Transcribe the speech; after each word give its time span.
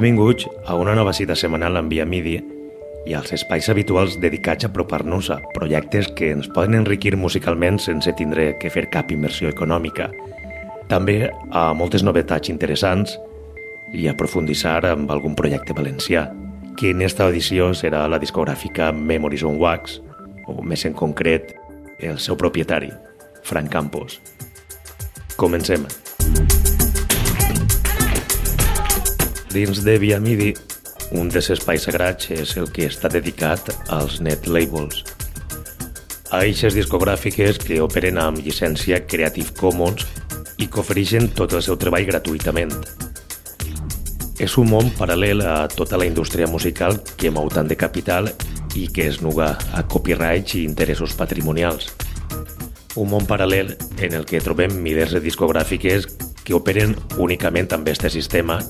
Benvinguts 0.00 0.48
a 0.64 0.76
una 0.80 0.94
nova 0.94 1.12
cita 1.12 1.34
setmanal 1.36 1.76
en 1.76 1.90
Via 1.92 2.06
Midi 2.08 2.38
i 3.04 3.12
als 3.12 3.34
espais 3.36 3.66
habituals 3.68 4.14
dedicats 4.16 4.64
a 4.64 4.70
apropar-nos 4.70 5.28
a 5.28 5.36
projectes 5.52 6.08
que 6.16 6.30
ens 6.32 6.48
poden 6.48 6.78
enriquir 6.78 7.18
musicalment 7.20 7.76
sense 7.84 8.08
tindre 8.16 8.54
que 8.56 8.72
fer 8.72 8.86
cap 8.88 9.12
inversió 9.12 9.52
econòmica. 9.52 10.08
També 10.88 11.28
a 11.52 11.74
moltes 11.76 12.00
novetats 12.00 12.48
interessants 12.48 13.18
i 13.92 14.08
aprofundissar 14.08 14.78
amb 14.88 15.12
algun 15.12 15.36
projecte 15.36 15.76
valencià, 15.76 16.30
que 16.80 16.94
en 16.96 17.04
esta 17.04 17.28
edició 17.28 17.74
serà 17.76 18.06
la 18.08 18.22
discogràfica 18.22 18.94
Memories 18.96 19.44
on 19.44 19.60
Wax, 19.60 20.00
o 20.48 20.62
més 20.64 20.86
en 20.88 20.96
concret, 20.96 21.52
el 22.00 22.16
seu 22.16 22.40
propietari, 22.40 22.88
Frank 23.44 23.68
Campos. 23.68 24.16
Comencem. 25.36 25.84
Dins 29.50 29.82
de 29.82 29.98
Via 29.98 30.20
Midi, 30.22 30.52
un 31.18 31.26
dels 31.26 31.48
espais 31.50 31.82
sagrats 31.82 32.28
és 32.30 32.52
el 32.60 32.68
que 32.70 32.84
està 32.86 33.08
dedicat 33.10 33.72
als 33.90 34.20
net 34.22 34.44
labels. 34.46 35.00
A 36.30 36.44
eixes 36.46 36.76
discogràfiques 36.78 37.58
que 37.58 37.80
operen 37.82 38.20
amb 38.22 38.38
llicència 38.38 39.00
Creative 39.10 39.50
Commons 39.58 40.06
i 40.62 40.68
que 40.70 40.78
ofereixen 40.84 41.26
tot 41.34 41.56
el 41.58 41.64
seu 41.66 41.74
treball 41.82 42.06
gratuïtament. 42.06 42.70
És 44.38 44.54
un 44.54 44.70
món 44.70 44.92
paral·lel 44.94 45.42
a 45.42 45.66
tota 45.74 45.98
la 45.98 46.06
indústria 46.06 46.46
musical 46.46 47.00
que 47.18 47.34
mou 47.34 47.50
tant 47.50 47.66
de 47.66 47.74
capital 47.74 48.30
i 48.78 48.86
que 48.86 49.08
es 49.10 49.18
nuga 49.18 49.56
a 49.74 49.82
copyrights 49.82 50.60
i 50.60 50.62
interessos 50.62 51.18
patrimonials. 51.18 51.90
Un 52.94 53.10
món 53.10 53.26
paral·lel 53.26 53.74
en 53.98 54.14
el 54.14 54.30
que 54.30 54.44
trobem 54.46 54.78
milers 54.78 55.18
de 55.18 55.24
discogràfiques 55.26 56.06
que 56.44 56.54
operen 56.54 56.94
únicament 57.18 57.74
amb 57.74 57.90
aquest 57.90 58.06
sistema 58.14 58.62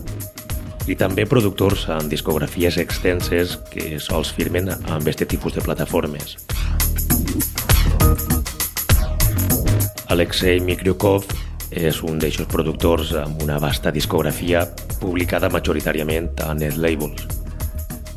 i 0.89 0.97
també 0.97 1.27
productors 1.29 1.87
amb 1.93 2.09
discografies 2.13 2.79
extenses 2.81 3.59
que 3.73 3.99
sols 4.01 4.33
firmen 4.37 4.71
amb 4.71 5.03
aquest 5.03 5.27
tipus 5.29 5.57
de 5.57 5.65
plataformes. 5.65 6.39
Alexei 10.11 10.59
Mikryukov 10.61 11.29
és 11.71 12.01
un 12.03 12.19
d'eixos 12.19 12.49
productors 12.51 13.13
amb 13.15 13.43
una 13.45 13.61
vasta 13.63 13.93
discografia 13.95 14.65
publicada 14.99 15.51
majoritàriament 15.53 16.33
a 16.43 16.55
net 16.55 16.77
labels. 16.77 17.29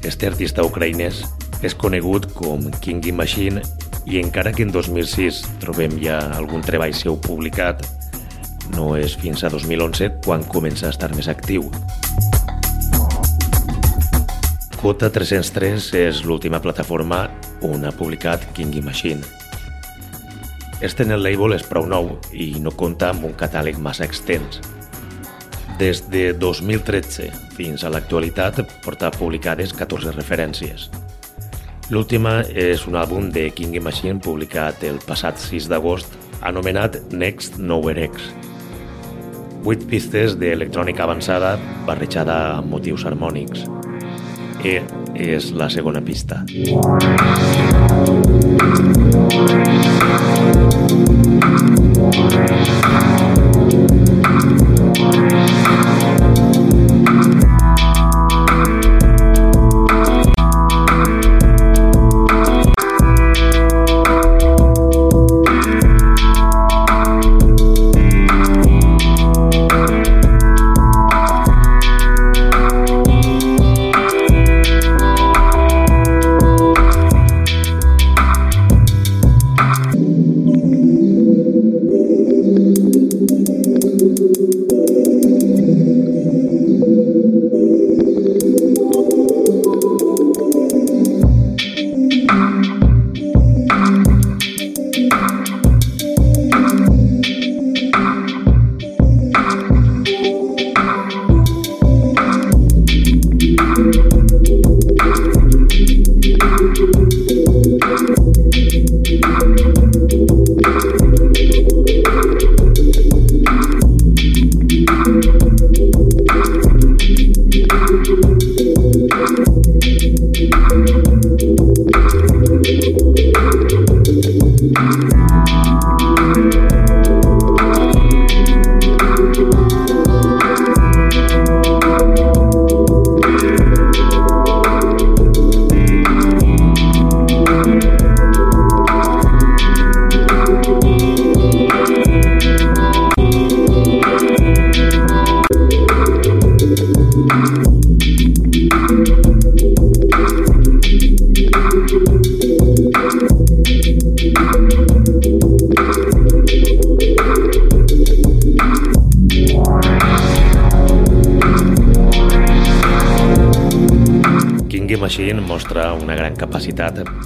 Este 0.04 0.28
artista 0.28 0.66
ucraïnès 0.66 1.22
és 1.64 1.76
conegut 1.78 2.32
com 2.34 2.66
King 2.82 3.06
Machine 3.16 3.62
i 4.06 4.20
encara 4.20 4.52
que 4.52 4.66
en 4.66 4.74
2006 4.74 5.44
trobem 5.62 5.96
ja 6.02 6.18
algun 6.36 6.66
treball 6.66 6.96
seu 6.98 7.16
publicat, 7.16 7.86
no 8.76 8.94
és 8.98 9.16
fins 9.20 9.44
a 9.44 9.52
2011 9.54 10.10
quan 10.26 10.44
comença 10.50 10.90
a 10.90 10.96
estar 10.96 11.14
més 11.16 11.30
actiu. 11.32 11.70
Quota 14.84 15.08
303 15.08 15.86
és 15.96 16.18
l'última 16.28 16.60
plataforma 16.60 17.22
on 17.64 17.86
ha 17.88 17.92
publicat 17.96 18.42
King 18.52 18.82
Machine. 18.84 19.22
Este 20.82 21.06
en 21.06 21.14
el 21.16 21.24
label 21.24 21.54
és 21.56 21.64
prou 21.64 21.86
nou 21.88 22.10
i 22.36 22.50
no 22.60 22.74
compta 22.76 23.14
amb 23.14 23.24
un 23.24 23.32
catàleg 23.40 23.80
massa 23.80 24.04
extens. 24.04 24.60
Des 25.80 26.02
de 26.12 26.26
2013 26.36 27.30
fins 27.56 27.86
a 27.88 27.94
l'actualitat 27.96 28.60
porta 28.84 29.08
publicades 29.16 29.72
14 29.72 30.12
referències. 30.18 30.90
L'última 31.88 32.42
és 32.52 32.84
un 32.84 33.00
àlbum 33.00 33.32
de 33.32 33.46
King 33.56 33.80
Machine 33.80 34.20
publicat 34.20 34.84
el 34.84 35.00
passat 35.08 35.40
6 35.40 35.70
d'agost 35.72 36.20
anomenat 36.42 37.00
Next 37.16 37.56
Nowhere 37.56 38.10
X. 38.12 38.34
8 39.64 39.88
pistes 39.88 40.36
d'electrònica 40.36 41.08
avançada 41.08 41.56
barrejada 41.88 42.58
amb 42.58 42.76
motius 42.76 43.08
harmònics. 43.08 43.64
E 44.64 44.80
és 45.20 45.52
la 45.52 45.68
segona 45.70 46.02
pista. 46.02 46.44
Machine 52.54 52.83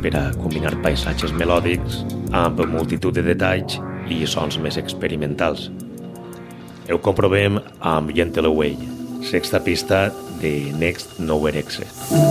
per 0.07 0.19
a 0.19 0.27
combinar 0.39 0.75
paisatges 0.83 1.33
melòdics 1.35 1.99
amb 2.37 2.61
multitud 2.71 3.15
de 3.17 3.25
detalls 3.25 3.79
i 4.07 4.21
sons 4.29 4.59
més 4.63 4.79
experimentals. 4.79 5.67
Ho 6.87 6.99
comprovem 7.03 7.59
amb 7.83 8.15
Gentle 8.15 8.47
Away, 8.47 8.77
sexta 9.27 9.59
pista 9.59 10.07
de 10.39 10.71
Next 10.79 11.19
Nowhere 11.19 11.59
Exit. 11.59 12.26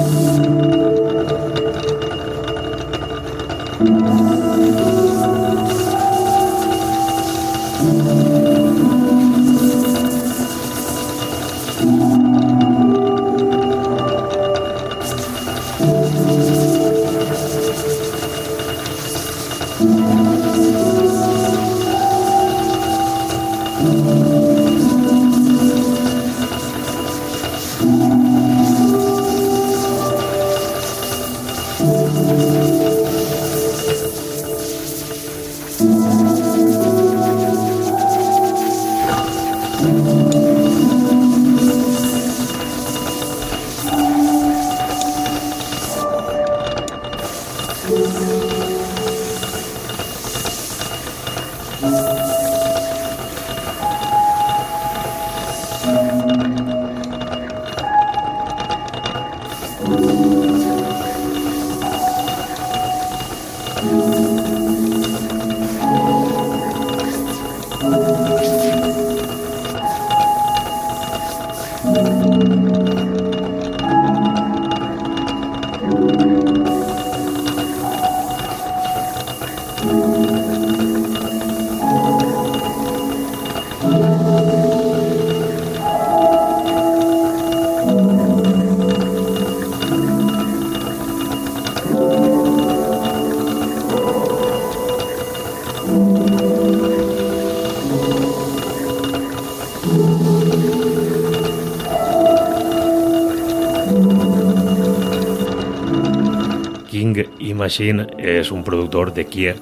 Machine 107.67 108.05
és 108.23 108.53
un 108.55 108.63
productor 108.63 109.11
de 109.11 109.25
Kiev 109.27 109.59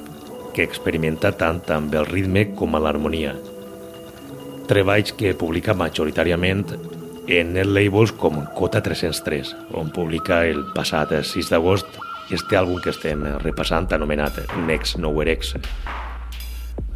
que 0.52 0.64
experimenta 0.66 1.30
tant 1.40 1.62
amb 1.72 1.94
el 1.96 2.04
ritme 2.04 2.42
com 2.58 2.76
amb 2.76 2.84
l'harmonia. 2.84 3.30
Treballs 4.68 5.14
que 5.16 5.32
publica 5.40 5.72
majoritàriament 5.72 6.66
en 7.38 7.54
net 7.56 7.70
labels 7.70 8.12
com 8.20 8.42
Cota 8.58 8.82
303, 8.84 9.54
on 9.80 9.88
publica 9.96 10.42
el 10.44 10.60
passat 10.76 11.16
6 11.32 11.48
d'agost 11.54 11.96
este 12.28 12.60
àlbum 12.60 12.84
que 12.84 12.92
estem 12.92 13.24
repassant 13.40 13.88
anomenat 13.96 14.42
Next 14.68 15.00
Nowhere 15.00 15.38
X. 15.38 15.54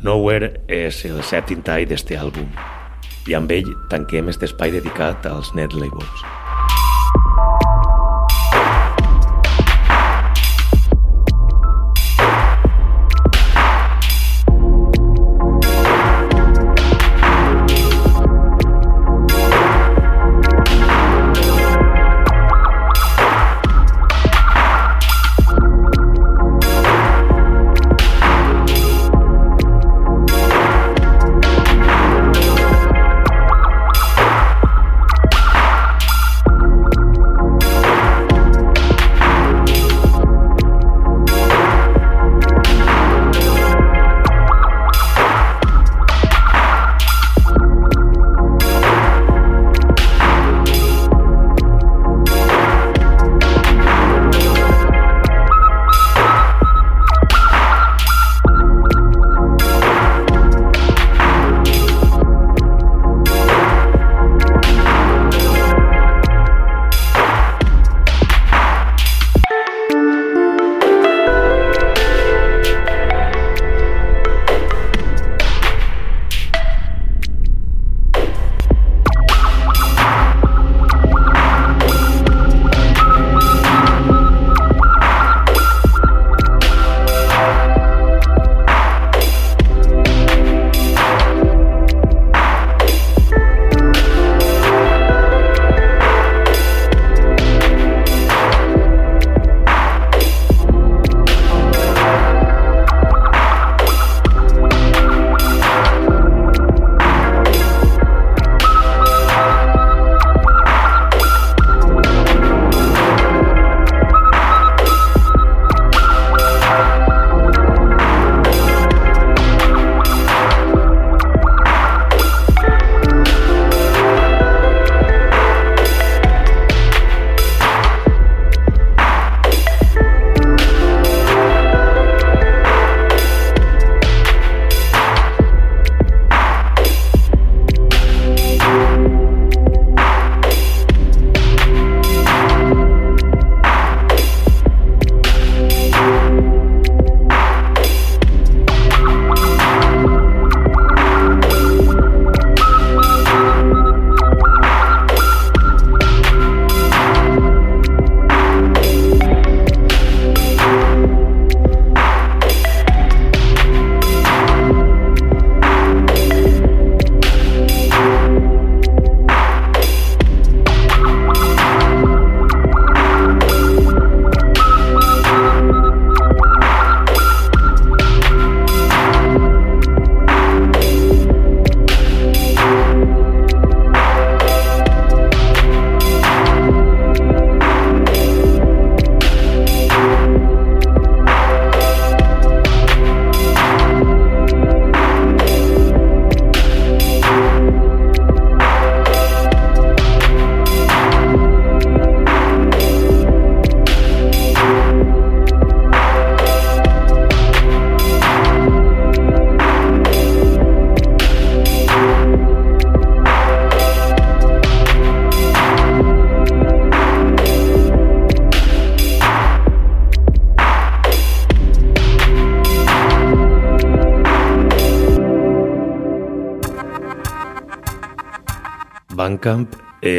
Nowhere 0.05 0.59
és 0.69 1.07
el 1.09 1.23
sèptim 1.25 1.65
tall 1.65 1.89
d'este 1.89 2.21
àlbum 2.21 2.53
i 3.29 3.37
amb 3.39 3.57
ell 3.57 3.73
tanquem 3.89 4.29
este 4.29 4.45
espai 4.53 4.77
dedicat 4.77 5.25
als 5.33 5.57
net 5.57 5.73
labels. 5.73 6.28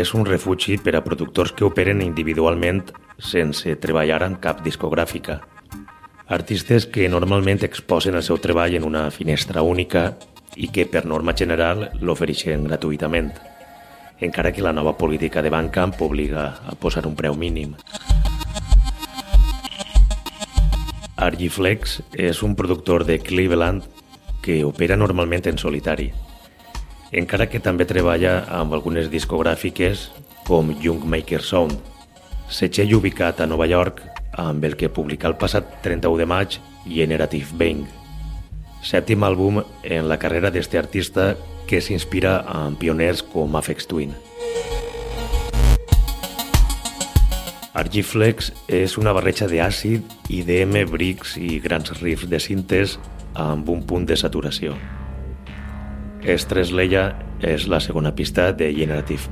És 0.10 0.16
un 0.18 0.25
refugi 0.25 0.80
per 0.82 0.96
a 0.98 1.04
productors 1.06 1.51
que 1.54 1.68
operen 1.68 2.00
individualment 2.01 2.80
sense 3.22 3.75
treballar 3.78 4.24
en 4.25 4.39
cap 4.42 4.63
discogràfica. 4.66 5.36
Artistes 6.34 6.88
que 6.89 7.06
normalment 7.13 7.62
exposen 7.68 8.16
el 8.18 8.24
seu 8.25 8.39
treball 8.42 8.74
en 8.74 8.88
una 8.88 9.04
finestra 9.13 9.62
única 9.62 10.16
i 10.58 10.72
que 10.74 10.88
per 10.89 11.04
norma 11.06 11.36
general 11.38 11.92
l'ofereixen 12.01 12.66
gratuïtament, 12.66 13.30
encara 14.20 14.50
que 14.51 14.66
la 14.66 14.74
nova 14.74 14.96
política 14.98 15.44
de 15.46 15.51
Bandcamp 15.54 16.01
obliga 16.01 16.48
a 16.66 16.74
posar 16.74 17.06
un 17.06 17.13
preu 17.13 17.38
mínim. 17.38 17.75
Argiflex 21.18 22.00
és 22.18 22.42
un 22.42 22.58
productor 22.58 23.06
de 23.06 23.20
Cleveland 23.22 23.86
que 24.42 24.63
opera 24.66 24.98
normalment 24.98 25.46
en 25.46 25.62
solitari, 25.62 26.10
encara 27.12 27.48
que 27.50 27.62
també 27.62 27.88
treballa 27.89 28.44
amb 28.54 28.74
algunes 28.78 29.10
discogràfiques 29.10 30.10
com 30.48 30.74
Young 30.82 31.06
Maker 31.10 31.42
Sound, 31.42 31.78
setxell 32.50 32.94
ubicat 32.98 33.42
a 33.42 33.48
Nova 33.50 33.68
York 33.70 34.01
amb 34.39 34.63
el 34.66 34.78
que 34.78 34.89
publica 34.89 35.28
el 35.28 35.38
passat 35.38 35.80
31 35.84 36.18
de 36.18 36.28
maig 36.30 36.60
Generative 36.88 37.58
Bang, 37.58 37.86
sèptim 38.86 39.25
àlbum 39.25 39.62
en 39.84 40.08
la 40.10 40.18
carrera 40.22 40.51
d'este 40.54 40.80
artista 40.80 41.34
que 41.70 41.82
s'inspira 41.82 42.39
en 42.50 42.78
pioners 42.80 43.22
com 43.22 43.58
Afex 43.58 43.89
Twin. 43.89 44.16
Argiflex 47.80 48.50
és 48.68 48.98
una 48.98 49.13
barreja 49.16 49.48
d'àcid, 49.48 50.04
IDM, 50.28 50.82
bricks 50.89 51.38
i 51.38 51.60
grans 51.63 51.94
riffs 52.01 52.28
de 52.30 52.42
cintes 52.42 52.98
amb 53.38 53.70
un 53.70 53.86
punt 53.86 54.10
de 54.10 54.18
saturació. 54.20 54.75
Estres 56.24 56.74
Leia 56.76 57.14
és 57.40 57.68
la 57.72 57.80
segona 57.80 58.12
pista 58.12 58.52
de 58.52 58.74
Generative 58.76 59.32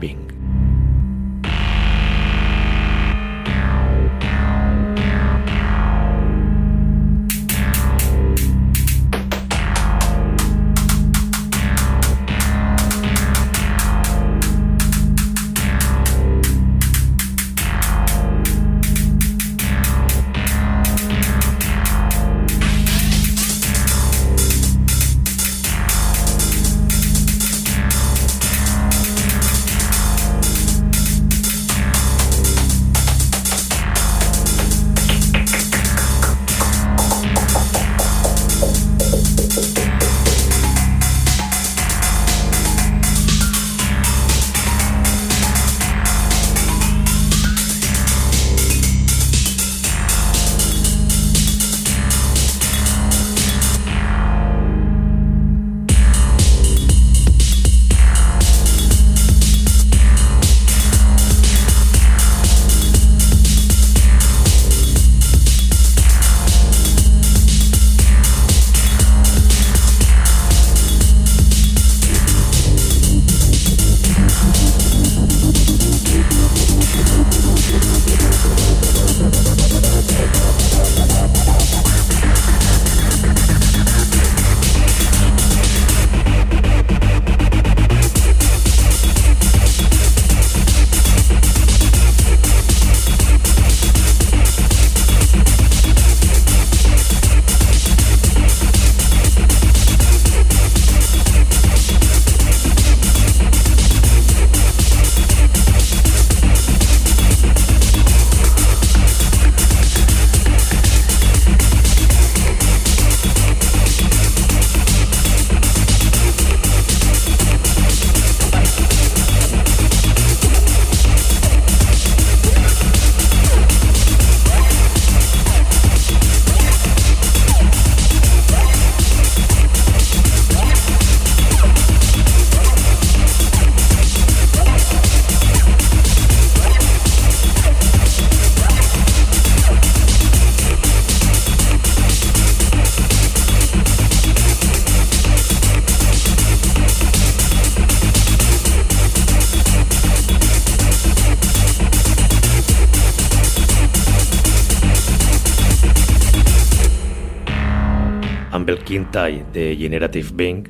Tall 159.12 159.44
de 159.54 159.76
Generative 159.78 160.34
Bing, 160.34 160.68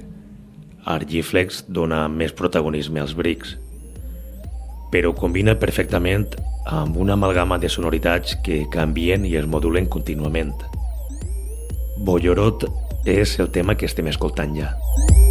Argiflex 0.87 1.63
dona 1.67 2.07
més 2.11 2.33
protagonisme 2.35 2.99
als 3.03 3.15
brics, 3.15 3.55
però 4.91 5.13
combina 5.15 5.57
perfectament 5.59 6.27
amb 6.67 6.97
una 6.99 7.15
amalgama 7.15 7.59
de 7.59 7.69
sonoritats 7.71 8.35
que 8.43 8.65
canvien 8.71 9.25
i 9.25 9.35
es 9.39 9.47
modulen 9.47 9.87
contínuament. 9.87 10.55
Bollorot 12.03 12.67
és 13.07 13.39
el 13.39 13.51
tema 13.51 13.75
que 13.75 13.87
estem 13.87 14.11
escoltant 14.11 14.55
ja. 14.55 14.73
El 15.07 15.26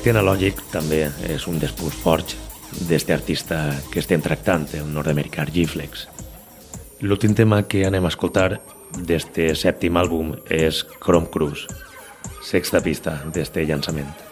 directe 0.00 0.16
analògic 0.16 0.60
també 0.72 0.98
és 1.28 1.42
un 1.50 1.58
dels 1.60 1.74
punts 1.76 1.96
forts 2.00 2.36
d'este 2.88 3.12
artista 3.12 3.58
que 3.92 4.00
estem 4.00 4.22
tractant, 4.24 4.64
el 4.72 4.86
nord-americà 4.88 5.44
G-Flex. 5.44 6.06
L'últim 7.04 7.34
tema 7.36 7.58
que 7.68 7.82
anem 7.84 8.08
a 8.08 8.12
escoltar 8.14 8.62
d'este 8.96 9.50
sèptim 9.52 10.00
àlbum 10.00 10.32
és 10.48 10.86
Chrome 11.04 11.28
Cruise, 11.28 11.68
sexta 12.40 12.80
pista 12.80 13.18
d'este 13.28 13.66
llançament. 13.68 14.29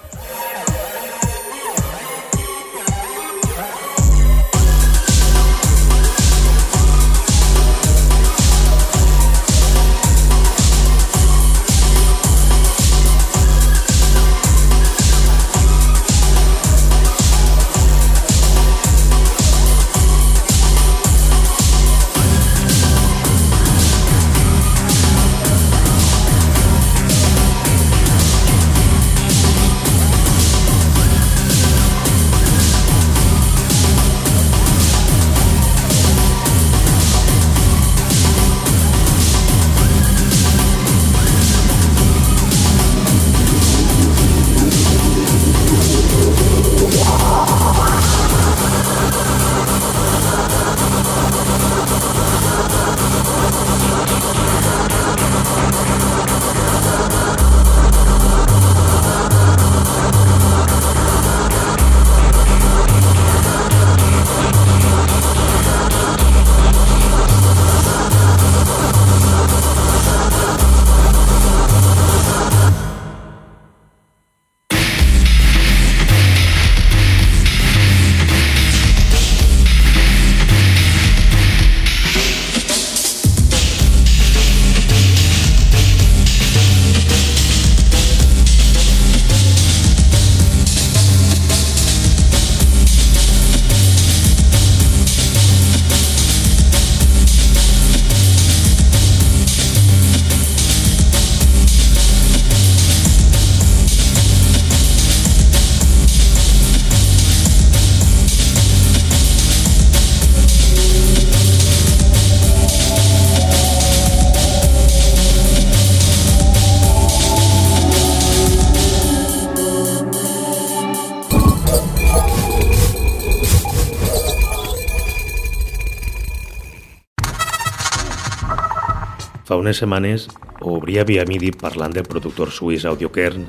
Unes 129.69 129.83
setmanes 129.83 130.29
obria 130.65 131.03
via 131.05 131.27
MIDI 131.29 131.51
parlant 131.53 131.93
del 131.93 132.07
productor 132.09 132.49
suís 132.49 132.87
Audiokern 132.89 133.43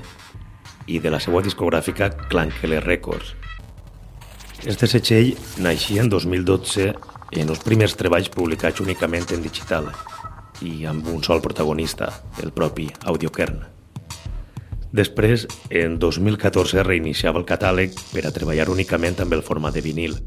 i 0.91 0.97
de 0.99 1.11
la 1.13 1.21
seva 1.23 1.39
discogràfica 1.39 2.09
Clankele 2.27 2.81
Records. 2.83 3.37
Este 4.67 4.89
setxell 4.91 5.37
naixia 5.63 6.03
en 6.03 6.09
2012 6.11 6.89
en 7.39 7.53
els 7.53 7.63
primers 7.63 7.95
treballs 7.95 8.27
publicats 8.33 8.83
únicament 8.83 9.31
en 9.31 9.45
digital 9.45 9.87
i 10.59 10.83
amb 10.91 11.07
un 11.07 11.23
sol 11.23 11.39
protagonista, 11.39 12.11
el 12.43 12.51
propi 12.51 12.89
Audiokern. 13.07 13.63
Després, 14.91 15.47
en 15.71 15.95
2014 16.03 16.83
reiniciava 16.83 17.39
el 17.39 17.47
catàleg 17.47 17.95
per 18.11 18.25
a 18.27 18.35
treballar 18.35 18.67
únicament 18.67 19.23
amb 19.23 19.39
el 19.39 19.45
format 19.45 19.71
de 19.71 19.85
vinil. 19.87 20.19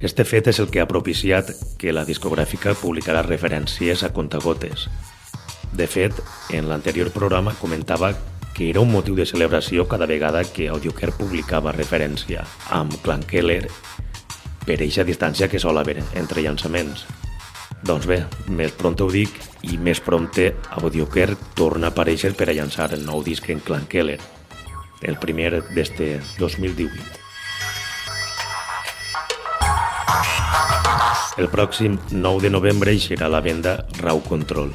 Este 0.00 0.24
fet 0.24 0.48
és 0.48 0.64
el 0.64 0.72
que 0.72 0.80
ha 0.80 0.88
propiciat 0.88 1.52
que 1.76 1.92
la 1.92 2.08
discogràfica 2.08 2.72
publicarà 2.72 3.20
referències 3.26 4.00
a 4.00 4.14
contagotes, 4.16 4.88
de 5.72 5.86
fet, 5.86 6.14
en 6.50 6.68
l'anterior 6.68 7.10
programa 7.14 7.54
comentava 7.60 8.14
que 8.54 8.70
era 8.70 8.80
un 8.80 8.90
motiu 8.90 9.14
de 9.14 9.24
celebració 9.26 9.86
cada 9.88 10.06
vegada 10.06 10.42
que 10.44 10.68
AudioCare 10.68 11.14
publicava 11.16 11.72
referència 11.72 12.42
amb 12.74 12.96
Clan 13.04 13.22
Keller 13.22 13.70
per 14.66 14.80
eixa 14.82 15.06
distància 15.06 15.48
que 15.48 15.62
sol 15.62 15.78
haver 15.78 16.02
entre 16.18 16.42
llançaments. 16.42 17.06
Doncs 17.86 18.04
bé, 18.10 18.18
més 18.50 18.74
pront 18.76 18.98
ho 19.00 19.08
dic 19.08 19.38
i 19.64 19.78
més 19.78 20.02
prompte 20.04 20.50
AudioCare 20.82 21.38
torna 21.56 21.88
a 21.88 21.94
aparèixer 21.94 22.34
per 22.36 22.50
a 22.50 22.56
llançar 22.58 22.90
el 22.92 23.06
nou 23.06 23.24
disc 23.24 23.48
en 23.48 23.62
Clan 23.64 23.86
Keller, 23.88 24.18
el 25.00 25.16
primer 25.16 25.62
d'este 25.70 26.18
2018. 26.36 27.20
El 31.40 31.48
pròxim 31.48 31.96
9 32.12 32.42
de 32.44 32.50
novembre 32.52 32.92
eixirà 32.92 33.30
a 33.30 33.32
la 33.32 33.40
venda 33.40 33.78
Raw 34.02 34.20
Control, 34.26 34.74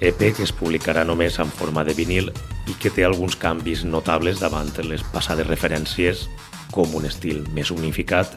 EP 0.00 0.18
que 0.34 0.42
es 0.42 0.52
publicarà 0.52 1.04
només 1.06 1.38
en 1.38 1.50
forma 1.54 1.84
de 1.86 1.94
vinil 1.94 2.30
i 2.66 2.74
que 2.80 2.90
té 2.90 3.04
alguns 3.06 3.36
canvis 3.38 3.84
notables 3.84 4.40
davant 4.42 4.72
les 4.82 5.04
passades 5.12 5.46
referències 5.46 6.26
com 6.74 6.94
un 6.98 7.06
estil 7.06 7.44
més 7.54 7.70
unificat, 7.70 8.34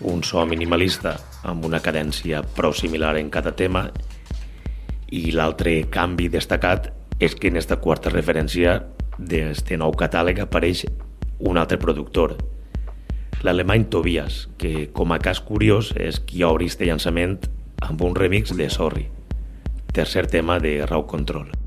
un 0.00 0.22
so 0.22 0.44
minimalista 0.46 1.16
amb 1.42 1.64
una 1.66 1.80
cadència 1.82 2.42
prou 2.54 2.72
similar 2.72 3.16
en 3.18 3.30
cada 3.30 3.52
tema 3.58 3.88
i 5.10 5.32
l'altre 5.34 5.82
canvi 5.90 6.28
destacat 6.28 6.92
és 7.18 7.34
que 7.34 7.50
en 7.50 7.58
esta 7.58 7.76
quarta 7.82 8.10
referència 8.10 8.78
d'este 9.18 9.76
nou 9.76 9.92
catàleg 9.98 10.40
apareix 10.40 10.86
un 11.42 11.58
altre 11.58 11.78
productor, 11.78 12.36
l'alemany 13.42 13.88
Tobias, 13.90 14.46
que 14.58 14.88
com 14.94 15.12
a 15.12 15.18
cas 15.18 15.42
curiós 15.42 15.90
és 15.98 16.22
qui 16.22 16.46
obri 16.46 16.70
este 16.70 16.86
llançament 16.86 17.40
amb 17.82 18.02
un 18.06 18.14
remix 18.14 18.54
de 18.54 18.70
Sorry 18.70 19.08
tercer 19.92 20.26
tema 20.26 20.58
de 20.58 20.86
Raw 20.86 21.06
Control. 21.06 21.61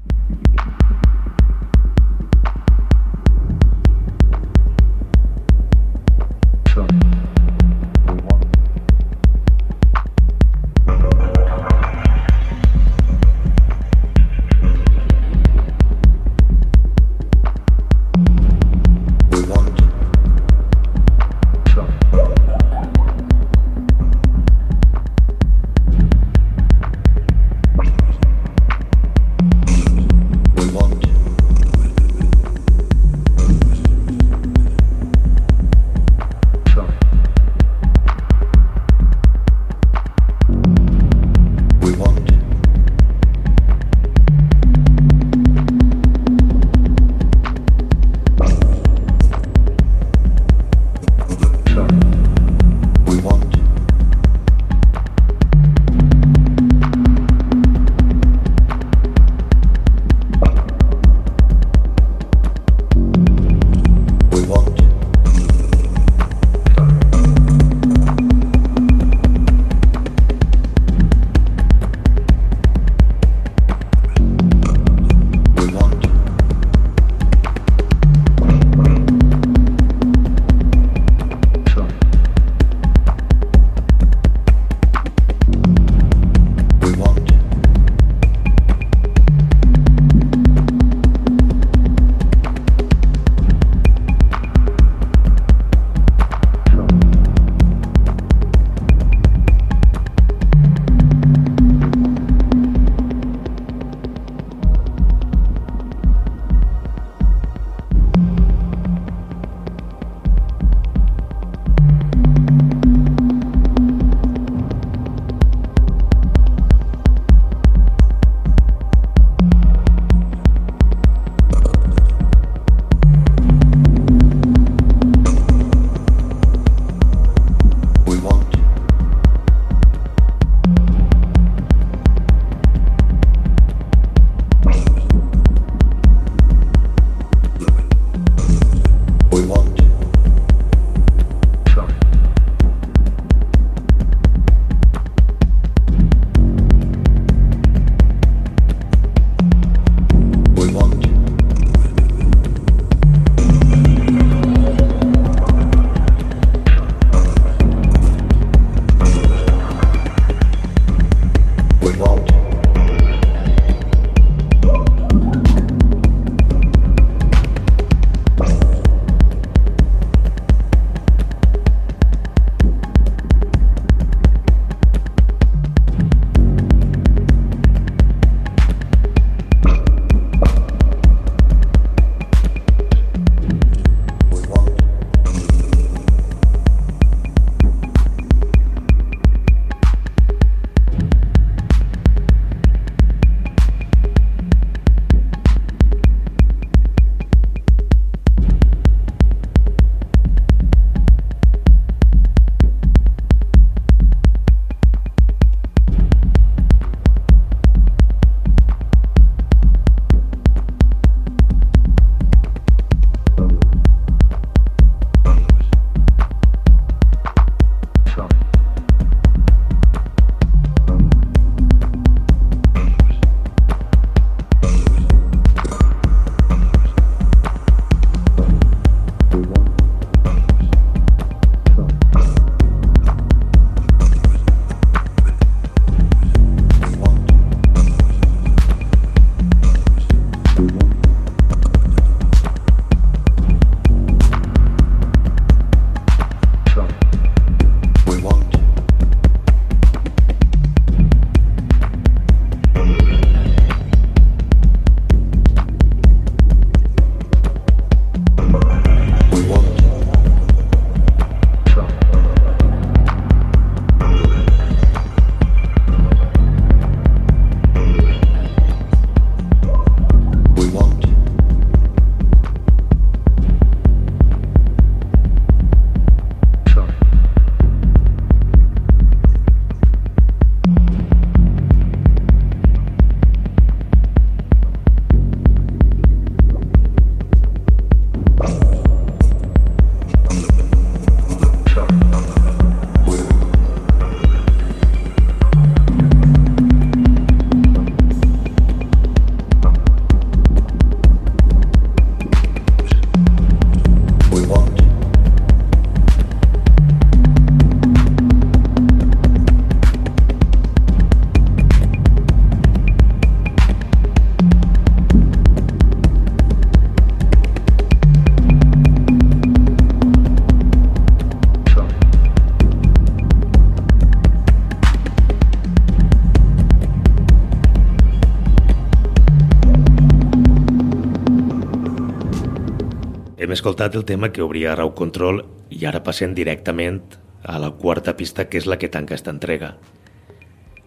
Escoltat 333.65 333.95
el 333.95 334.05
tema 334.05 334.29
que 334.29 334.43
obria 334.45 334.75
Rau 334.77 334.91
Control 334.93 335.39
i 335.73 335.87
ara 335.89 336.03
passem 336.05 336.35
directament 336.37 336.99
a 337.41 337.55
la 337.57 337.71
quarta 337.73 338.13
pista 338.13 338.43
que 338.45 338.59
és 338.59 338.67
la 338.69 338.77
que 338.77 338.91
tanca 338.93 339.15
esta 339.17 339.31
entrega. 339.33 339.71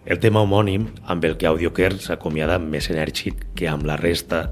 El 0.05 0.21
tema 0.23 0.39
homònim, 0.45 0.85
amb 1.03 1.27
el 1.27 1.35
que 1.35 1.49
Audiocare 1.49 1.99
s'acomiada 1.99 2.55
més 2.55 2.87
enèrgic 2.87 3.49
que 3.59 3.67
amb 3.67 3.83
la 3.83 3.97
resta 3.99 4.45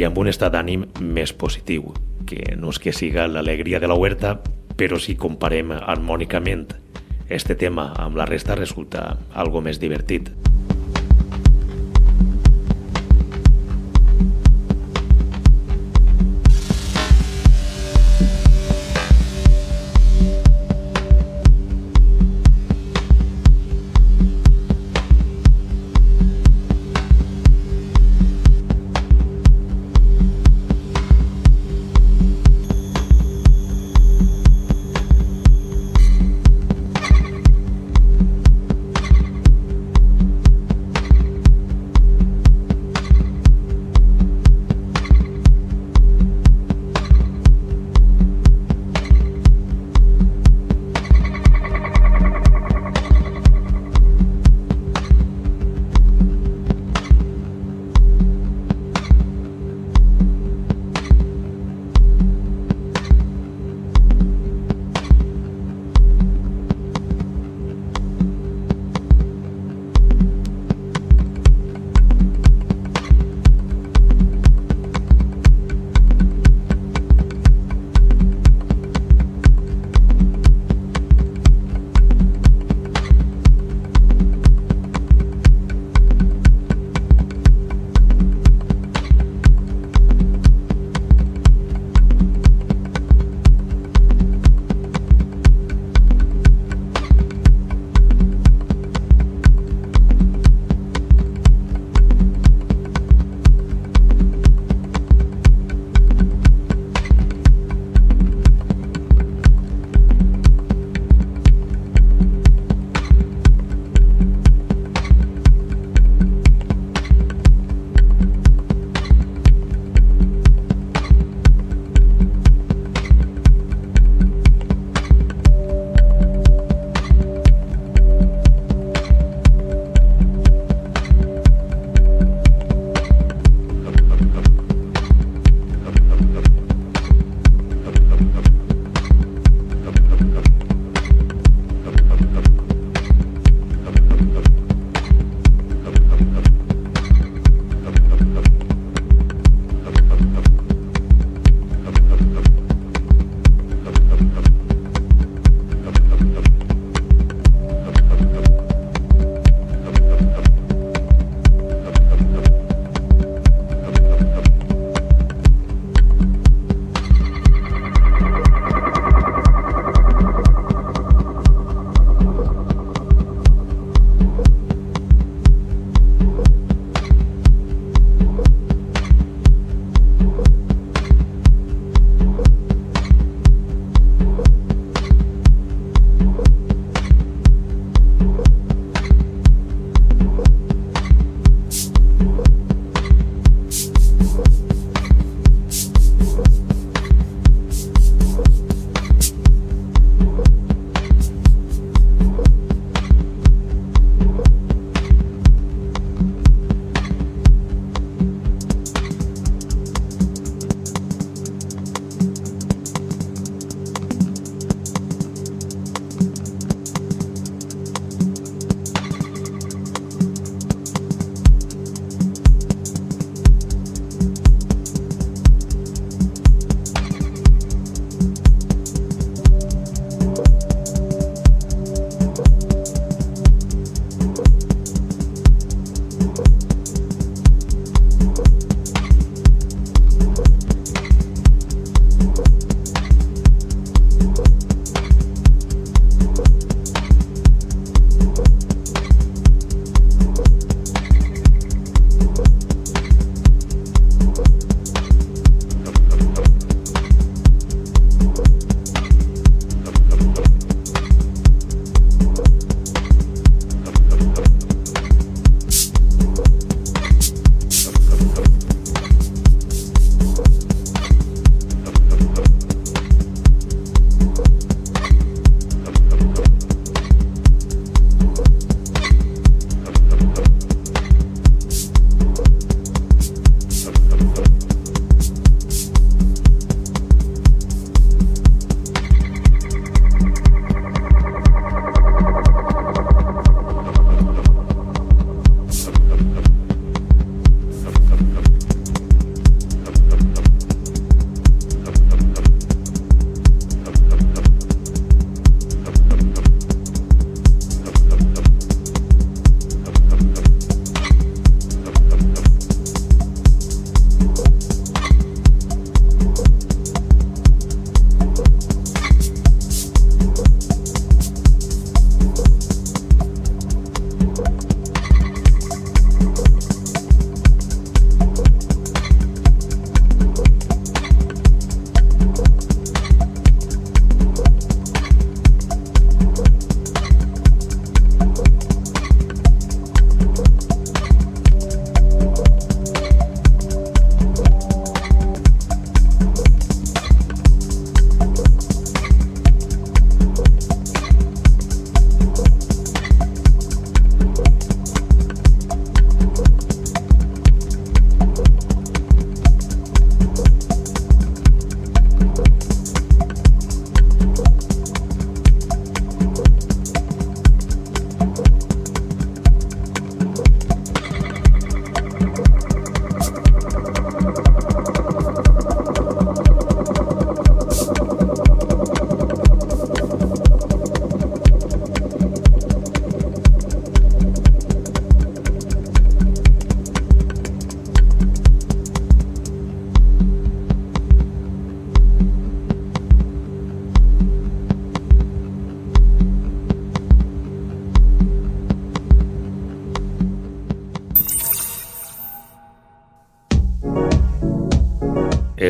i 0.00 0.06
amb 0.08 0.16
un 0.22 0.32
estat 0.32 0.56
d'ànim 0.56 0.86
més 1.04 1.34
positiu, 1.36 1.92
que 2.24 2.56
no 2.56 2.72
és 2.72 2.80
que 2.80 2.96
siga 2.96 3.28
l'alegria 3.28 3.76
de 3.76 3.92
la 3.92 4.00
huerta, 4.00 4.38
però 4.80 4.96
si 4.96 5.12
comparem 5.20 5.76
harmònicament 5.76 6.70
este 7.28 7.60
tema 7.60 7.90
amb 8.00 8.16
la 8.16 8.24
resta 8.24 8.56
resulta 8.56 9.18
algo 9.34 9.60
més 9.60 9.84
divertit. 9.84 10.32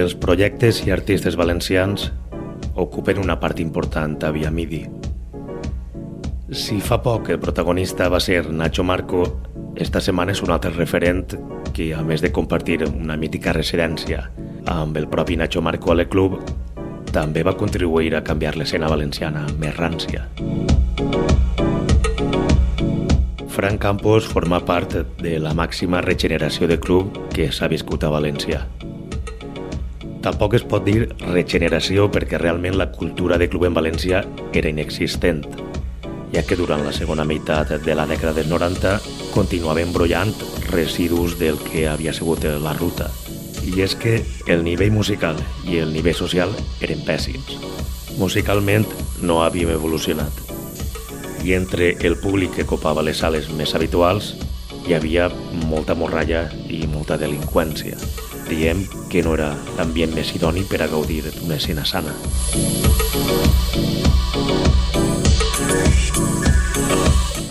Els 0.05 0.13
projectes 0.21 0.83
i 0.85 0.91
artistes 0.93 1.37
valencians 1.41 2.11
ocupen 2.77 3.17
una 3.23 3.39
part 3.41 3.61
important 3.63 4.19
a 4.27 4.33
Via 4.37 4.51
Midi. 4.53 4.83
Si 6.53 6.77
fa 6.85 6.99
poc 7.01 7.31
el 7.33 7.39
protagonista 7.41 8.11
va 8.13 8.21
ser 8.21 8.43
Nacho 8.53 8.85
Marco, 8.85 9.23
esta 9.81 10.03
setmana 10.05 10.35
és 10.37 10.43
un 10.45 10.53
altre 10.53 10.75
referent 10.75 11.39
que, 11.73 11.87
a 11.97 12.03
més 12.05 12.21
de 12.21 12.33
compartir 12.37 12.83
una 12.91 13.17
mítica 13.17 13.57
residència 13.57 14.27
amb 14.69 15.01
el 15.01 15.09
propi 15.09 15.39
Nacho 15.41 15.65
Marco 15.65 15.97
a 15.97 16.05
club, 16.05 16.37
també 17.11 17.43
va 17.43 17.57
contribuir 17.57 18.13
a 18.15 18.25
canviar 18.29 18.59
l'escena 18.59 18.93
valenciana 18.93 19.47
més 19.57 19.73
rància. 19.79 20.29
Fran 23.49 23.79
Campos 23.79 24.29
forma 24.29 24.61
part 24.67 25.01
de 25.23 25.39
la 25.39 25.55
màxima 25.55 26.05
regeneració 26.05 26.69
de 26.69 26.77
club 26.77 27.23
que 27.33 27.49
s'ha 27.51 27.73
viscut 27.73 28.05
a 28.05 28.13
València. 28.13 28.67
Tampoc 30.25 30.55
es 30.57 30.63
pot 30.65 30.87
dir 30.87 31.11
regeneració 31.21 32.07
perquè 32.09 32.39
realment 32.41 32.79
la 32.81 32.87
cultura 32.95 33.37
de 33.37 33.51
club 33.53 33.67
en 33.69 33.75
València 33.77 34.23
era 34.57 34.71
inexistent, 34.73 35.43
ja 36.33 36.43
que 36.49 36.57
durant 36.57 36.81
la 36.87 36.95
segona 36.97 37.27
meitat 37.29 37.75
de 37.85 37.97
la 37.99 38.07
dècada 38.09 38.33
dels 38.39 38.49
90 38.49 38.95
continuava 39.35 39.85
embrollant 39.85 40.33
residus 40.71 41.37
del 41.37 41.61
que 41.67 41.85
havia 41.91 42.17
sigut 42.17 42.49
la 42.65 42.73
ruta. 42.79 43.11
I 43.69 43.85
és 43.85 43.93
que 44.01 44.17
el 44.49 44.65
nivell 44.65 44.97
musical 44.97 45.37
i 45.69 45.77
el 45.85 45.93
nivell 45.93 46.17
social 46.17 46.57
eren 46.81 47.05
pèssims. 47.05 47.61
Musicalment 48.17 48.89
no 49.21 49.43
havíem 49.45 49.77
evolucionat 49.77 50.41
i 51.45 51.53
entre 51.53 51.93
el 52.01 52.17
públic 52.17 52.57
que 52.57 52.65
copava 52.65 53.05
les 53.05 53.21
sales 53.21 53.51
més 53.53 53.77
habituals 53.77 54.33
hi 54.89 54.97
havia 54.97 55.29
molta 55.69 55.93
morralla 55.93 56.47
i 56.73 56.87
molta 56.89 57.21
delinqüència. 57.21 58.01
Diem 58.49 58.87
que 59.15 59.23
no 59.23 59.37
era 59.37 59.53
l'ambient 59.77 60.11
més 60.11 60.33
idoni 60.35 60.65
per 60.67 60.81
a 60.83 60.89
gaudir 60.91 61.21
d'una 61.29 61.55
escena 61.55 61.85
sana. 61.87 62.11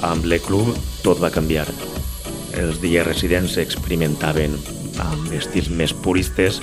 Amb 0.03 0.27
l'E-Club 0.27 0.73
tot 1.05 1.21
va 1.23 1.29
canviar. 1.31 1.63
Els 2.59 2.81
dies 2.83 3.07
residents 3.07 3.55
experimentaven 3.63 4.57
amb 5.05 5.31
estils 5.37 5.69
més 5.71 5.93
puristes 5.95 6.59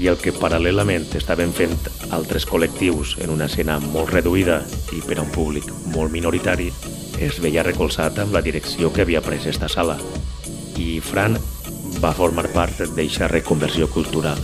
i 0.00 0.08
el 0.08 0.16
que 0.22 0.32
paral·lelament 0.32 1.04
estaven 1.20 1.52
fent 1.52 1.76
altres 2.16 2.48
col·lectius 2.48 3.18
en 3.20 3.34
una 3.34 3.50
escena 3.52 3.76
molt 3.84 4.14
reduïda 4.14 4.62
i 4.96 5.02
per 5.04 5.18
a 5.18 5.26
un 5.26 5.34
públic 5.34 5.68
molt 5.92 6.14
minoritari 6.16 6.70
es 7.20 7.36
veia 7.44 7.68
recolzat 7.68 8.24
amb 8.24 8.32
la 8.32 8.40
direcció 8.40 8.88
que 8.96 9.04
havia 9.04 9.20
pres 9.20 9.44
esta 9.52 9.68
sala. 9.68 10.00
I 10.80 11.02
Fran 11.04 11.36
va 12.02 12.12
formar 12.12 12.46
part 12.52 12.82
d'eixa 12.96 13.28
reconversió 13.28 13.88
cultural. 13.88 14.38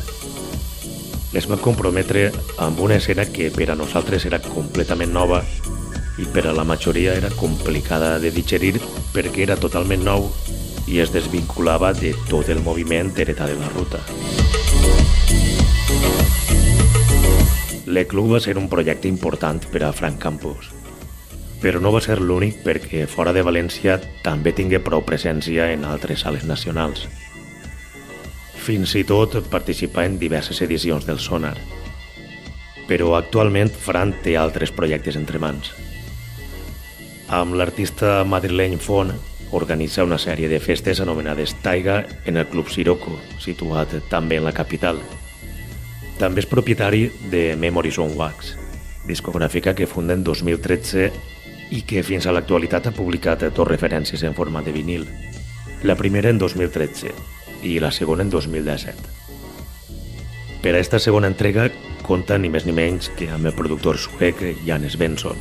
Es 1.33 1.47
va 1.49 1.57
comprometre 1.57 2.31
amb 2.61 2.81
una 2.81 2.97
escena 3.01 3.25
que 3.25 3.51
per 3.51 3.71
a 3.73 3.77
nosaltres 3.77 4.27
era 4.29 4.41
completament 4.45 5.13
nova 5.13 5.43
i 6.21 6.27
per 6.29 6.47
a 6.47 6.53
la 6.53 6.65
majoria 6.65 7.15
era 7.17 7.31
complicada 7.37 8.19
de 8.21 8.31
digerir 8.31 8.75
perquè 9.15 9.47
era 9.47 9.57
totalment 9.57 10.05
nou 10.05 10.29
i 10.87 11.01
es 11.01 11.13
desvinculava 11.13 11.93
de 11.97 12.13
tot 12.29 12.49
el 12.53 12.61
moviment 12.61 13.13
heretat 13.17 13.53
de 13.53 13.57
la 13.61 13.73
ruta. 13.73 14.03
L'E-Club 17.87 18.31
va 18.33 18.41
ser 18.41 18.57
un 18.57 18.69
projecte 18.73 19.09
important 19.09 19.65
per 19.73 19.83
a 19.85 19.93
Frank 19.93 20.21
Campos, 20.21 20.71
però 21.61 21.81
no 21.81 21.93
va 21.93 22.01
ser 22.05 22.21
l'únic 22.21 22.63
perquè 22.65 23.07
fora 23.09 23.33
de 23.37 23.45
València 23.45 23.99
també 24.25 24.53
tingué 24.57 24.81
prou 24.85 25.05
presència 25.05 25.69
en 25.73 25.85
altres 25.89 26.25
sales 26.25 26.45
nacionals. 26.49 27.07
Fins 28.63 28.93
i 28.95 29.03
tot 29.03 29.35
participar 29.51 30.05
en 30.07 30.21
diverses 30.21 30.61
edicions 30.63 31.03
del 31.09 31.19
Sonar. 31.19 31.57
Però 32.87 33.17
actualment 33.17 33.73
Fran 33.75 34.13
té 34.23 34.37
altres 34.39 34.71
projectes 34.71 35.19
entre 35.19 35.41
mans. 35.43 35.73
Amb 37.27 37.57
l'artista 37.59 38.21
madrileny 38.29 38.77
Font 38.79 39.11
organitza 39.59 40.07
una 40.07 40.21
sèrie 40.23 40.47
de 40.53 40.61
festes 40.63 41.03
anomenades 41.03 41.57
Taiga 41.65 42.05
en 42.25 42.39
el 42.39 42.47
Club 42.55 42.71
Siroco, 42.71 43.17
situat 43.43 43.97
també 44.13 44.39
en 44.39 44.47
la 44.47 44.55
capital, 44.55 45.03
també 46.23 46.45
és 46.45 46.47
propietari 46.47 47.09
de 47.35 47.57
Memories 47.59 47.99
on 47.99 48.15
Wax, 48.15 48.55
discogràfica 49.11 49.75
que 49.75 49.91
funda 49.91 50.15
en 50.15 50.23
2013 50.23 51.11
i 51.75 51.83
que 51.83 52.07
fins 52.07 52.29
a 52.29 52.35
l'actualitat 52.37 52.87
ha 52.87 52.95
publicat 52.95 53.43
dos 53.51 53.67
referències 53.67 54.23
en 54.23 54.39
format 54.39 54.65
de 54.65 54.77
vinil. 54.77 55.09
La 55.83 55.99
primera 55.99 56.31
en 56.31 56.39
2013 56.39 57.42
i 57.63 57.79
la 57.81 57.91
segona 57.91 58.23
en 58.23 58.31
2017. 58.31 58.97
Per 60.63 60.75
a 60.75 60.79
esta 60.79 60.99
segona 61.03 61.27
entrega 61.27 61.71
compta 62.07 62.39
ni 62.39 62.51
més 62.51 62.67
ni 62.67 62.75
menys 62.75 63.11
que 63.19 63.31
amb 63.31 63.47
el 63.47 63.55
productor 63.57 63.99
suec 63.99 64.43
Janes 64.67 64.99
Benson, 64.99 65.39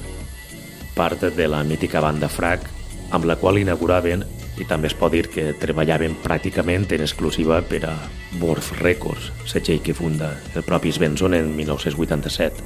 part 0.96 1.22
de 1.36 1.48
la 1.48 1.64
mítica 1.64 2.02
banda 2.02 2.30
Frac, 2.30 2.66
amb 3.12 3.26
la 3.30 3.36
qual 3.38 3.60
inauguraven 3.62 4.26
i 4.60 4.66
també 4.68 4.90
es 4.90 4.96
pot 4.98 5.14
dir 5.14 5.28
que 5.32 5.54
treballaven 5.58 6.16
pràcticament 6.24 6.86
en 6.92 7.02
exclusiva 7.06 7.62
per 7.66 7.84
a 7.90 7.96
Worth 8.42 8.72
Records, 8.82 9.32
setxell 9.50 9.82
que 9.84 9.94
funda 9.98 10.34
el 10.56 10.64
propi 10.68 10.92
Svensson 10.92 11.34
en 11.38 11.56
1987. 11.56 12.62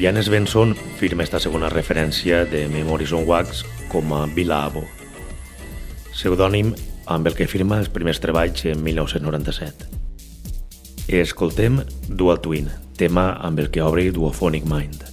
Janes 0.00 0.30
Benson 0.32 0.76
firma 0.96 1.22
esta 1.26 1.40
segona 1.40 1.68
referència 1.68 2.46
de 2.48 2.68
Memories 2.72 3.12
on 3.12 3.26
Wax 3.28 3.66
com 3.92 4.14
a 4.16 4.24
Vila 4.32 4.64
Abo, 4.64 4.86
pseudònim 6.20 6.74
amb 7.08 7.28
el 7.30 7.36
que 7.38 7.48
firma 7.48 7.78
els 7.80 7.88
primers 7.92 8.20
treballs 8.20 8.66
en 8.68 8.82
1997. 8.84 9.88
Escoltem 11.20 11.80
Dual 12.08 12.42
Twin, 12.44 12.68
tema 13.00 13.32
amb 13.40 13.64
el 13.64 13.72
que 13.72 13.82
obri 13.82 14.10
Duophonic 14.12 14.68
Mind. 14.68 15.09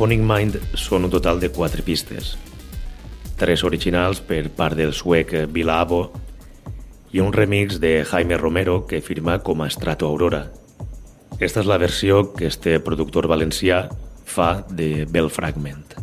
Lobophonic 0.00 0.22
Mind 0.24 0.54
són 0.80 1.04
un 1.04 1.10
total 1.12 1.42
de 1.42 1.50
quatre 1.52 1.82
pistes. 1.84 2.30
Tres 3.36 3.60
originals 3.68 4.22
per 4.24 4.46
part 4.56 4.78
del 4.78 4.94
suec 4.96 5.34
Vilabo 5.52 5.98
i 7.12 7.20
un 7.20 7.34
remix 7.36 7.76
de 7.82 8.06
Jaime 8.08 8.40
Romero 8.40 8.78
que 8.88 9.02
firma 9.04 9.36
com 9.44 9.60
a 9.60 9.68
Strato 9.68 10.08
Aurora. 10.08 10.46
Esta 11.36 11.60
és 11.60 11.68
la 11.68 11.76
versió 11.76 12.30
que 12.32 12.48
este 12.48 12.78
productor 12.80 13.28
valencià 13.28 13.90
fa 14.24 14.62
de 14.72 15.04
Bell 15.04 15.28
Fragment. 15.28 15.99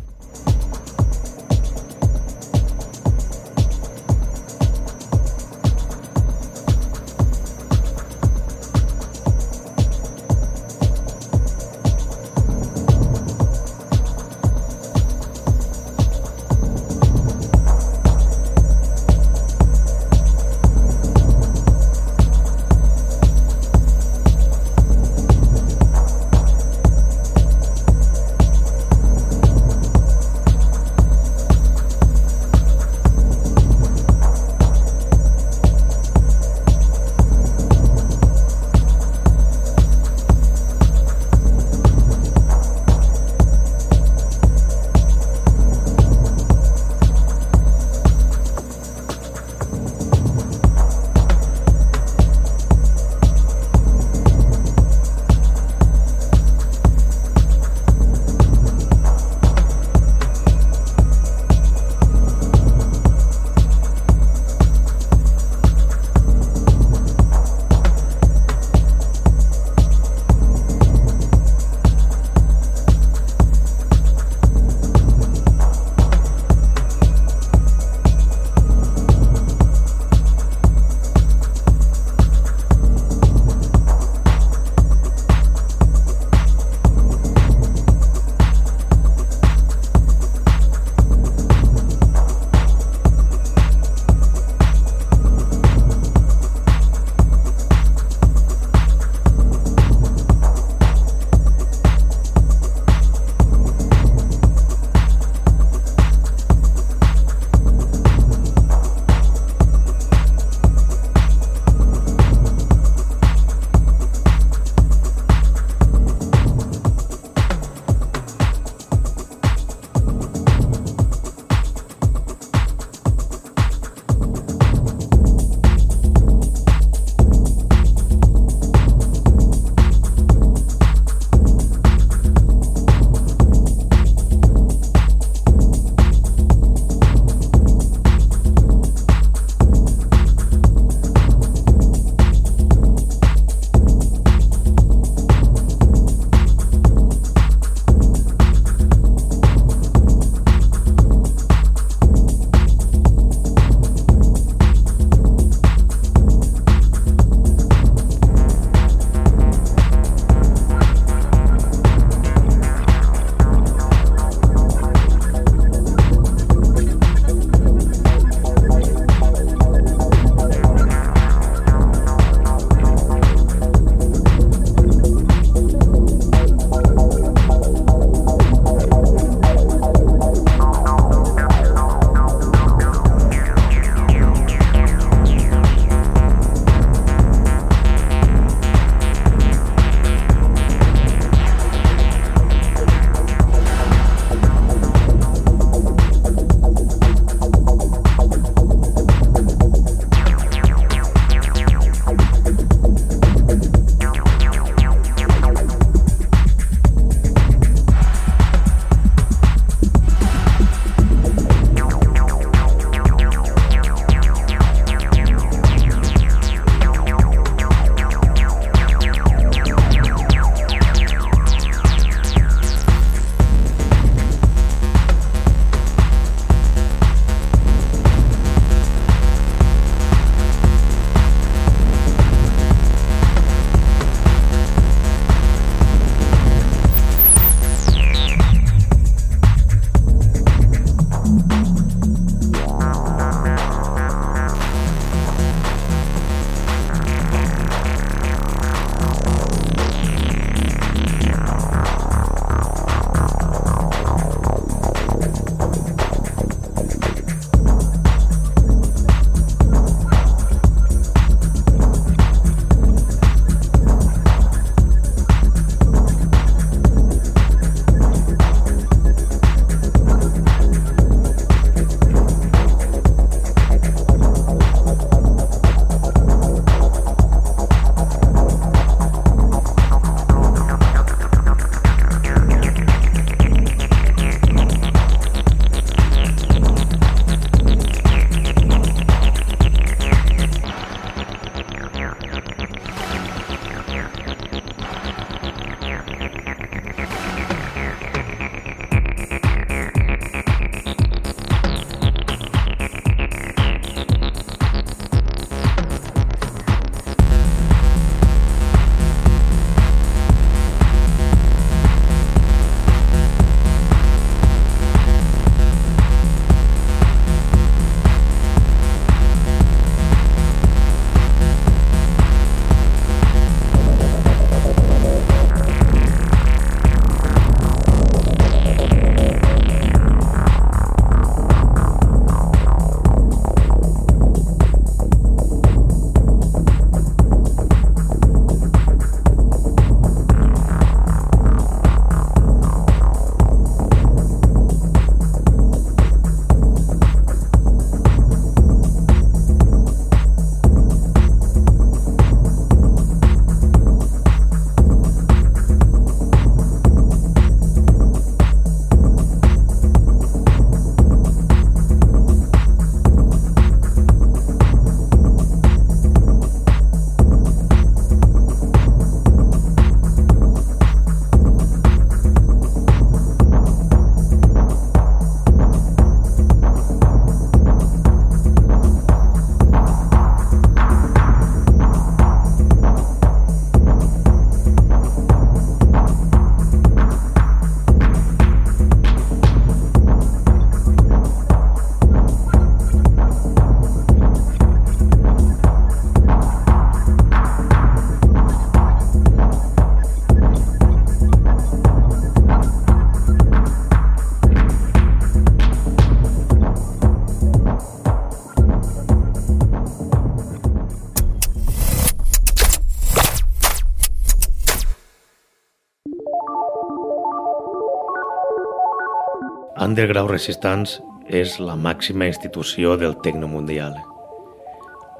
Underground 419.98 420.30
Resistance 420.30 421.00
és 421.26 421.56
la 421.58 421.72
màxima 421.74 422.28
institució 422.28 422.92
del 422.94 423.16
tecno 423.18 423.48
mundial. 423.50 423.96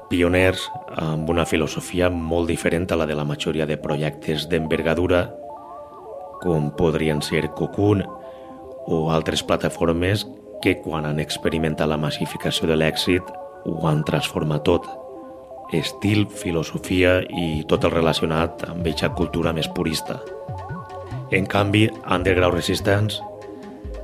Pioners 0.07 0.61
amb 0.95 1.27
una 1.27 1.43
filosofia 1.43 2.07
molt 2.07 2.47
diferent 2.47 2.85
a 2.87 2.99
la 3.01 3.07
de 3.09 3.17
la 3.19 3.25
majoria 3.27 3.65
de 3.67 3.75
projectes 3.75 4.45
d'envergadura, 4.47 5.25
com 6.39 6.71
podrien 6.79 7.19
ser 7.19 7.49
Cocoon 7.59 8.05
o 8.87 9.01
altres 9.11 9.43
plataformes 9.43 10.23
que 10.63 10.77
quan 10.79 11.03
han 11.09 11.19
experimentat 11.19 11.91
la 11.91 11.99
massificació 11.99 12.71
de 12.71 12.79
l'èxit 12.79 13.33
ho 13.67 13.81
han 13.83 14.05
transformat 14.07 14.63
tot. 14.63 14.87
Estil, 15.75 16.23
filosofia 16.31 17.17
i 17.27 17.65
tot 17.67 17.83
el 17.83 17.97
relacionat 17.97 18.63
amb 18.69 18.87
aquesta 18.87 19.11
cultura 19.11 19.51
més 19.51 19.67
purista. 19.67 20.21
En 21.35 21.51
canvi, 21.51 21.89
Underground 22.07 22.55
Resistance 22.55 23.19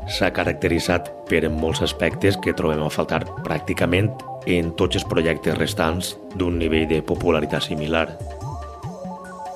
s'ha 0.08 0.32
caracteritzat 0.34 1.10
per 1.30 1.48
molts 1.50 1.82
aspectes 1.86 2.38
que 2.42 2.54
trobem 2.54 2.84
a 2.86 2.92
faltar 2.94 3.24
pràcticament 3.46 4.12
en 4.46 4.72
tots 4.78 5.00
els 5.00 5.08
projectes 5.10 5.58
restants 5.58 6.14
d'un 6.36 6.60
nivell 6.62 6.88
de 6.90 7.02
popularitat 7.02 7.66
similar. 7.66 8.08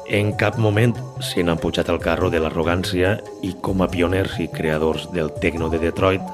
En 0.09 0.33
cap 0.33 0.57
moment 0.57 0.95
se 1.21 1.43
n'han 1.45 1.61
pujat 1.61 1.89
al 1.89 2.01
carro 2.01 2.31
de 2.33 2.41
l'arrogància 2.41 3.19
i 3.45 3.53
com 3.61 3.83
a 3.85 3.89
pioners 3.91 4.39
i 4.41 4.49
creadors 4.49 5.05
del 5.13 5.29
techno 5.37 5.69
de 5.69 5.77
Detroit 5.77 6.25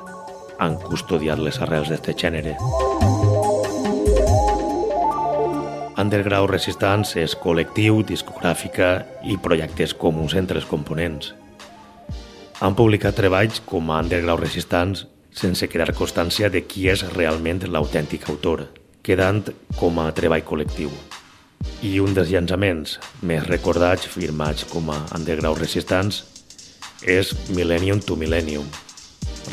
han 0.64 0.80
custodiat 0.80 1.42
les 1.44 1.60
arrels 1.60 1.92
d'aquest 1.92 2.24
gènere. 2.24 2.56
Underground 6.00 6.52
Resistance 6.52 7.20
és 7.20 7.36
col·lectiu, 7.40 8.04
discogràfica 8.08 9.02
i 9.24 9.36
projectes 9.36 9.96
comuns 9.96 10.36
entre 10.40 10.64
els 10.64 10.72
components– 10.72 11.34
han 12.60 12.76
publicat 12.76 13.18
treballs 13.18 13.60
com 13.68 13.92
a 13.92 14.00
Underground 14.04 14.44
Resistance 14.44 15.08
sense 15.36 15.68
crear 15.68 15.92
constància 15.98 16.50
de 16.50 16.62
qui 16.64 16.88
és 16.88 17.04
realment 17.12 17.66
l'autèntic 17.68 18.30
autor, 18.32 18.70
quedant 19.04 19.44
com 19.76 20.00
a 20.00 20.08
treball 20.16 20.46
col·lectiu. 20.48 20.92
I 21.84 22.00
un 22.00 22.14
dels 22.16 22.32
llançaments 22.32 22.96
més 23.22 23.44
recordats 23.50 24.08
firmats 24.08 24.64
com 24.72 24.90
a 24.94 25.02
Underground 25.18 25.60
Resistance 25.60 26.24
és 27.04 27.34
Millennium 27.52 28.00
to 28.00 28.16
Millennium, 28.16 28.66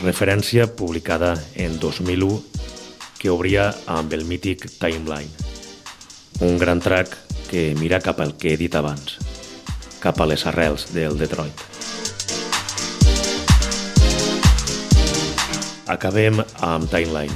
referència 0.05 0.69
publicada 0.71 1.35
en 1.57 1.79
2001 1.83 2.39
que 3.19 3.31
obria 3.31 3.73
amb 3.87 4.15
el 4.15 4.25
mític 4.27 4.69
Timeline. 4.79 5.31
Un 6.43 6.57
gran 6.59 6.81
track 6.81 7.19
que 7.51 7.73
mira 7.79 8.01
cap 8.01 8.23
al 8.23 8.37
que 8.39 8.55
he 8.55 8.57
dit 8.57 8.75
abans, 8.79 9.19
cap 10.01 10.23
a 10.23 10.31
les 10.31 10.47
arrels 10.47 10.89
del 10.95 11.19
Detroit. 11.19 11.72
Acabem 15.93 16.39
amb 16.65 16.89
Timeline, 16.89 17.35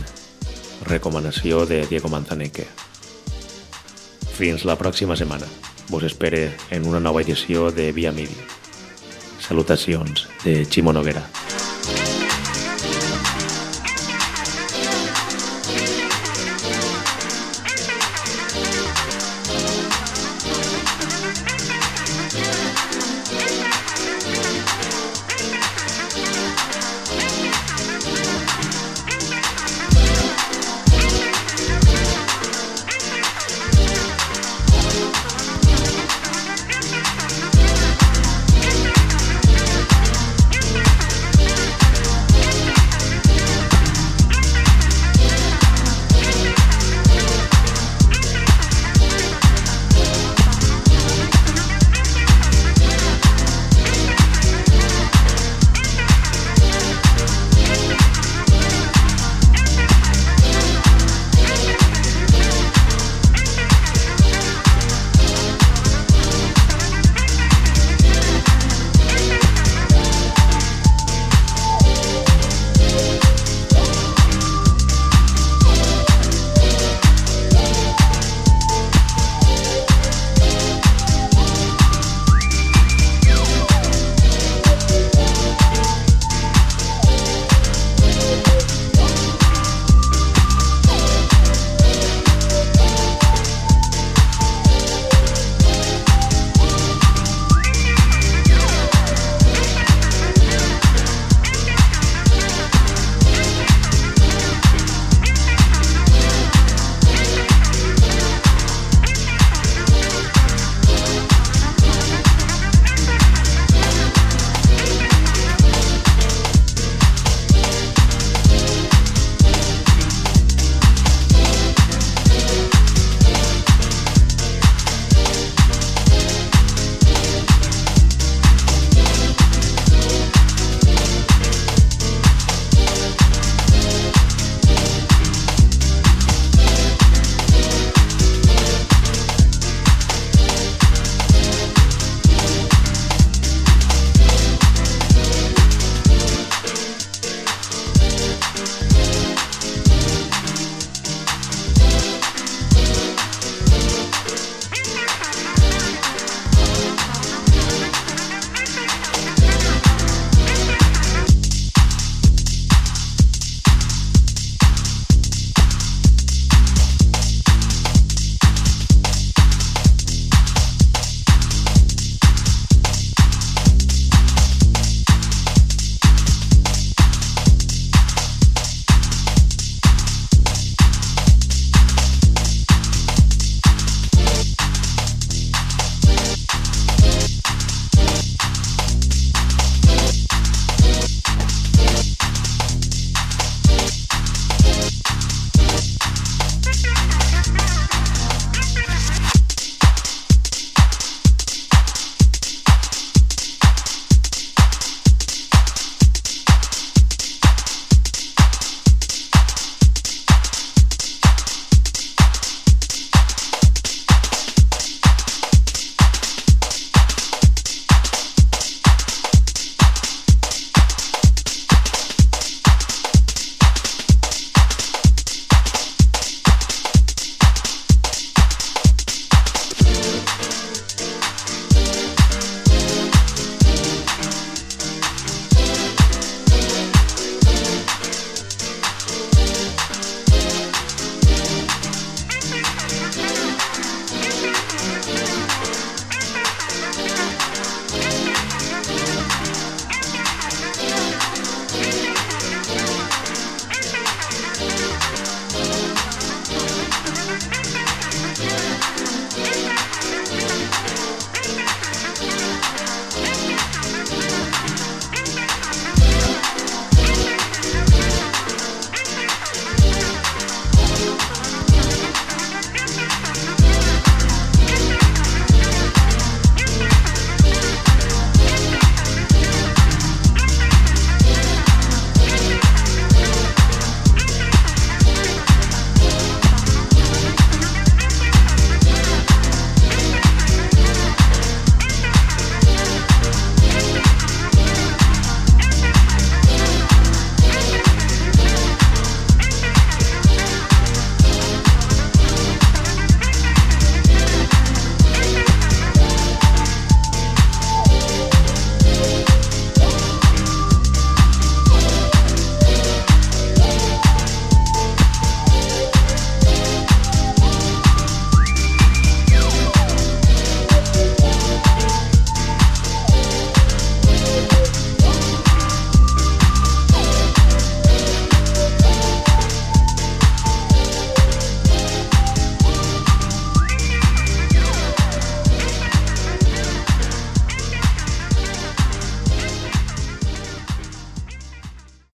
recomanació 0.88 1.66
de 1.68 1.82
Diego 1.90 2.08
Manzaneque. 2.08 2.64
Fins 4.32 4.64
la 4.64 4.78
pròxima 4.80 5.12
setmana. 5.20 5.44
Vos 5.92 6.06
espere 6.08 6.54
en 6.72 6.88
una 6.88 7.00
nova 7.04 7.20
edició 7.20 7.68
de 7.68 7.90
Via 7.92 8.16
Midi. 8.16 8.38
Salutacions 9.44 10.24
de 10.42 10.62
Ximo 10.64 10.96
Noguera. 10.96 11.45